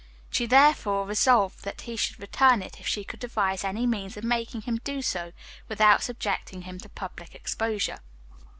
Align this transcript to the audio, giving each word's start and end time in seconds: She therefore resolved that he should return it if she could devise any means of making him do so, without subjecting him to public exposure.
She 0.31 0.47
therefore 0.47 1.05
resolved 1.05 1.63
that 1.63 1.81
he 1.81 1.95
should 1.95 2.19
return 2.19 2.63
it 2.63 2.79
if 2.79 2.87
she 2.87 3.03
could 3.03 3.19
devise 3.19 3.63
any 3.63 3.85
means 3.85 4.17
of 4.17 4.23
making 4.23 4.61
him 4.61 4.81
do 4.83 5.03
so, 5.03 5.31
without 5.67 6.01
subjecting 6.01 6.63
him 6.63 6.79
to 6.79 6.89
public 6.89 7.35
exposure. 7.35 7.99